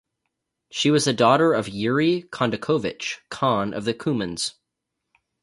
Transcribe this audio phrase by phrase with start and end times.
[0.71, 4.55] She was a daughter of Yuri Kondakovich, Khan of the Cumans.